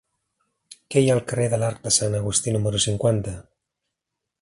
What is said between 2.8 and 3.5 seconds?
cinquanta?